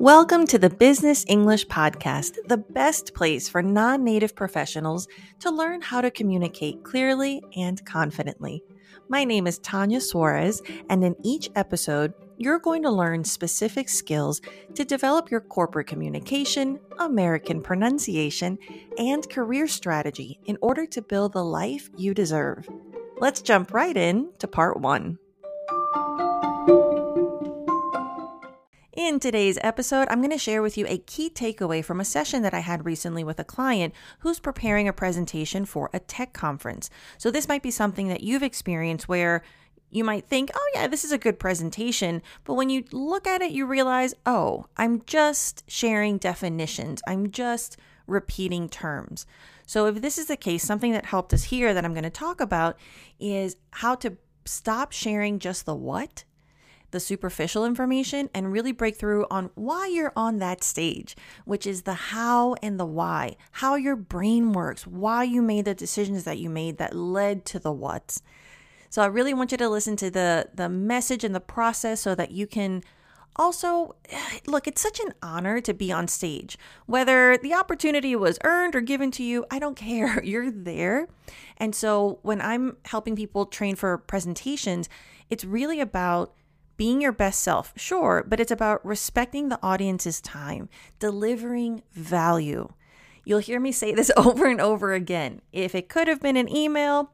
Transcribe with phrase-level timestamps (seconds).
[0.00, 5.08] Welcome to the Business English Podcast, the best place for non native professionals
[5.40, 8.62] to learn how to communicate clearly and confidently.
[9.08, 14.40] My name is Tanya Suarez, and in each episode, you're going to learn specific skills
[14.76, 18.56] to develop your corporate communication, American pronunciation,
[18.98, 22.68] and career strategy in order to build the life you deserve.
[23.18, 25.18] Let's jump right in to part one.
[29.08, 32.42] In today's episode, I'm going to share with you a key takeaway from a session
[32.42, 36.90] that I had recently with a client who's preparing a presentation for a tech conference.
[37.16, 39.42] So, this might be something that you've experienced where
[39.88, 42.20] you might think, oh, yeah, this is a good presentation.
[42.44, 47.78] But when you look at it, you realize, oh, I'm just sharing definitions, I'm just
[48.06, 49.24] repeating terms.
[49.66, 52.10] So, if this is the case, something that helped us here that I'm going to
[52.10, 52.76] talk about
[53.18, 56.24] is how to stop sharing just the what
[56.90, 61.82] the superficial information and really break through on why you're on that stage, which is
[61.82, 66.38] the how and the why, how your brain works, why you made the decisions that
[66.38, 68.18] you made that led to the what.
[68.90, 72.14] So I really want you to listen to the the message and the process so
[72.14, 72.82] that you can
[73.36, 73.94] also
[74.46, 76.58] look, it's such an honor to be on stage.
[76.86, 80.22] Whether the opportunity was earned or given to you, I don't care.
[80.22, 81.08] You're there.
[81.56, 84.88] And so when I'm helping people train for presentations,
[85.30, 86.34] it's really about
[86.78, 92.72] being your best self, sure, but it's about respecting the audience's time, delivering value.
[93.24, 95.42] You'll hear me say this over and over again.
[95.52, 97.10] If it could have been an email,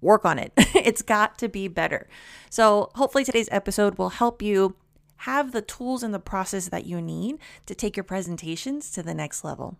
[0.00, 0.52] work on it.
[0.56, 2.08] it's got to be better.
[2.50, 4.74] So, hopefully, today's episode will help you
[5.18, 9.14] have the tools and the process that you need to take your presentations to the
[9.14, 9.78] next level.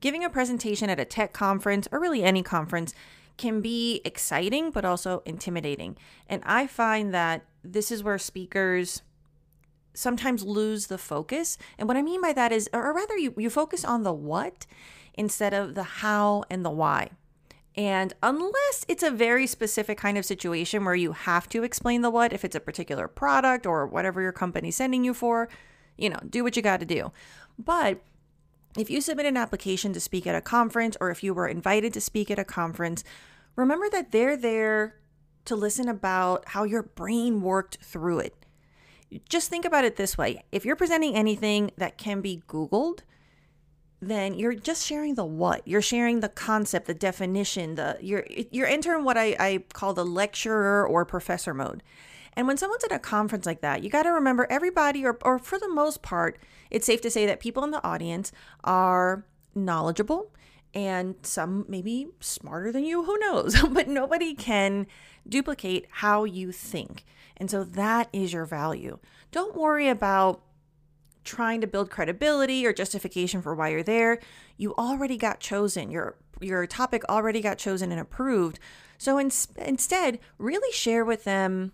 [0.00, 2.92] Giving a presentation at a tech conference or really any conference
[3.36, 5.96] can be exciting, but also intimidating.
[6.28, 9.02] And I find that this is where speakers
[9.94, 11.58] sometimes lose the focus.
[11.78, 14.66] And what I mean by that is, or rather, you, you focus on the what
[15.14, 17.10] instead of the how and the why.
[17.74, 22.10] And unless it's a very specific kind of situation where you have to explain the
[22.10, 25.48] what, if it's a particular product or whatever your company's sending you for,
[25.98, 27.12] you know, do what you got to do.
[27.58, 28.00] But
[28.76, 31.92] if you submit an application to speak at a conference or if you were invited
[31.94, 33.04] to speak at a conference,
[33.54, 34.96] remember that they're there
[35.46, 38.34] to listen about how your brain worked through it.
[39.28, 43.00] Just think about it this way if you're presenting anything that can be Googled,
[44.00, 48.66] then you're just sharing the what you're sharing the concept the definition the you're you're
[48.66, 51.82] entering what I, I call the lecturer or professor mode
[52.36, 55.38] and when someone's at a conference like that, you got to remember everybody, or, or
[55.38, 56.38] for the most part,
[56.70, 58.30] it's safe to say that people in the audience
[58.62, 59.24] are
[59.54, 60.30] knowledgeable
[60.74, 63.60] and some maybe smarter than you, who knows?
[63.70, 64.86] but nobody can
[65.26, 67.06] duplicate how you think.
[67.38, 68.98] And so that is your value.
[69.32, 70.42] Don't worry about
[71.26, 74.20] trying to build credibility or justification for why you're there.
[74.56, 75.90] You already got chosen.
[75.90, 78.58] Your your topic already got chosen and approved.
[78.98, 81.72] So in, instead, really share with them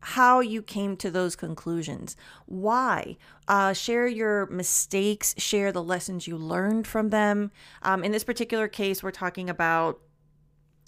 [0.00, 2.16] how you came to those conclusions.
[2.46, 3.16] Why?
[3.48, 7.50] Uh, share your mistakes, share the lessons you learned from them.
[7.82, 10.00] Um, in this particular case, we're talking about,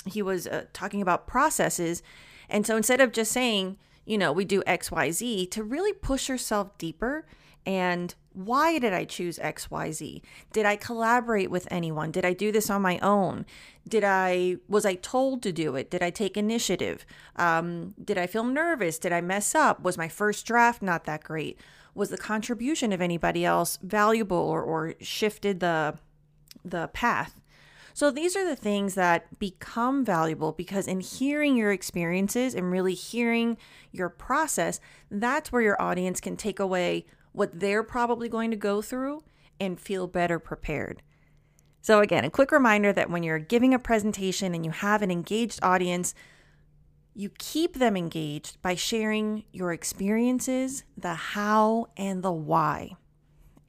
[0.07, 2.03] he was uh, talking about processes.
[2.49, 6.77] And so instead of just saying, you know, we do XYZ, to really push yourself
[6.79, 7.27] deeper
[7.67, 10.23] and why did I choose XYZ?
[10.53, 12.13] Did I collaborate with anyone?
[12.13, 13.45] Did I do this on my own?
[13.87, 15.91] Did I was I told to do it?
[15.91, 17.05] Did I take initiative?
[17.37, 18.99] Um, did I feel nervous?
[18.99, 19.83] Did I mess up?
[19.83, 21.59] Was my first draft not that great?
[21.95, 25.99] Was the contribution of anybody else valuable or, or shifted the
[26.65, 27.41] the path?
[27.99, 32.95] So these are the things that become valuable because in hearing your experiences and really
[32.95, 33.57] hearing
[33.91, 34.79] your process,
[35.11, 39.23] that's where your audience can take away what they're probably going to go through
[39.61, 41.03] and feel better prepared.
[41.81, 45.11] So, again, a quick reminder that when you're giving a presentation and you have an
[45.11, 46.15] engaged audience,
[47.15, 52.93] you keep them engaged by sharing your experiences, the how, and the why.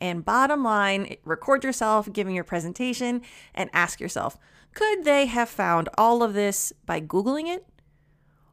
[0.02, 3.22] And bottom line, record yourself giving your presentation
[3.54, 4.38] and ask yourself
[4.74, 7.66] could they have found all of this by Googling it?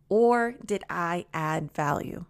[0.08, 2.24] Or did I add value?